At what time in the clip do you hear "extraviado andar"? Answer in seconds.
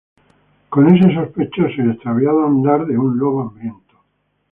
1.91-2.87